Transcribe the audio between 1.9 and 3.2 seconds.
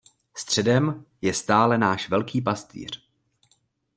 Velký Pastýř.